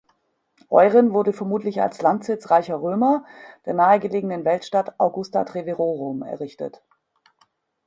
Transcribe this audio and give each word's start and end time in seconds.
Euren 0.71 1.13
wurde 1.13 1.31
vermutlich 1.31 1.79
als 1.79 2.01
Landsitz 2.01 2.49
reicher 2.49 2.81
Römer 2.81 3.23
der 3.67 3.75
nahegelegenen 3.75 4.45
Weltstadt 4.45 4.99
Augusta 4.99 5.43
Treverorum 5.43 6.23
errichtet. 6.23 6.81